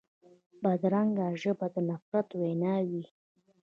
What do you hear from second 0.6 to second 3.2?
بدرنګه ژبه د نفرت وینا وي